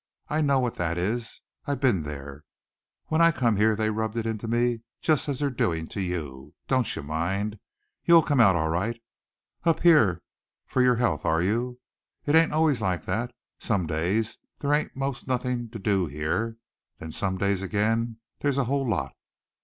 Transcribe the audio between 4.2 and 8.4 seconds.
into me jist as they're doin' to you. Doncher mind. You'll come